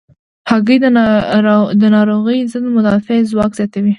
هګۍ 0.49 0.77
د 1.81 1.83
ناروغیو 1.95 2.49
ضد 2.53 2.65
مدافع 2.77 3.17
ځواک 3.31 3.51
زیاتوي. 3.59 3.89